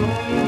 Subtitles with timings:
[0.00, 0.43] Música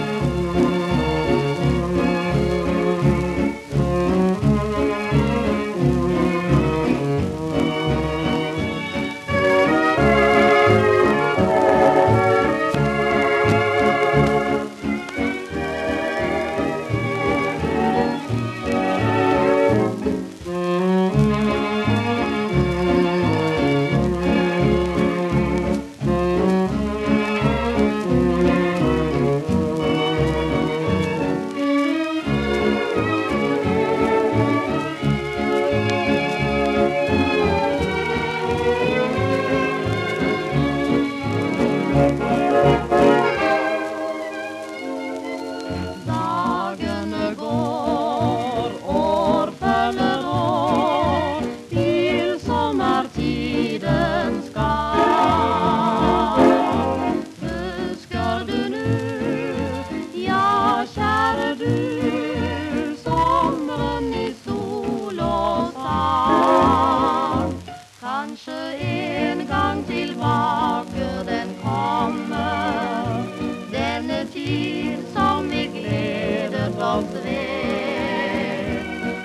[68.46, 73.24] kanskje en gang tilbake den kommer.
[73.72, 78.78] Denne tid som vi gleder oss ved.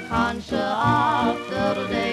[0.09, 2.10] Kanskje atter det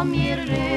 [0.00, 0.69] kom er röd